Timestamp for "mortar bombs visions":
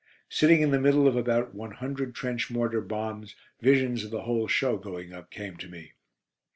2.49-4.03